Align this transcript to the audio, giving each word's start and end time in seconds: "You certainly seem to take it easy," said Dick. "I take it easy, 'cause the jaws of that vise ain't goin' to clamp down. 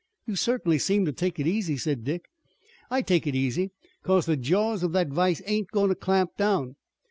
"You 0.25 0.35
certainly 0.35 0.79
seem 0.79 1.05
to 1.05 1.13
take 1.13 1.39
it 1.39 1.45
easy," 1.45 1.77
said 1.77 2.03
Dick. 2.03 2.23
"I 2.89 3.03
take 3.03 3.27
it 3.27 3.35
easy, 3.35 3.69
'cause 4.01 4.25
the 4.25 4.35
jaws 4.35 4.81
of 4.81 4.93
that 4.93 5.09
vise 5.09 5.43
ain't 5.45 5.69
goin' 5.69 5.89
to 5.89 5.95
clamp 5.95 6.37
down. 6.37 6.75